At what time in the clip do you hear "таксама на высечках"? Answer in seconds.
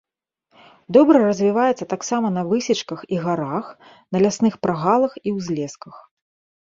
1.93-2.99